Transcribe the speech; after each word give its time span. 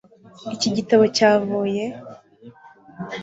iki 0.55 0.69
gitabo 0.77 1.03
cyavuye 1.15 1.83